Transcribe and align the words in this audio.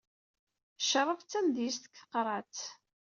Ccrab 0.81 1.19
d 1.23 1.27
tamedyezt 1.31 1.83
deg 1.85 1.93
tqerɛet. 1.99 2.61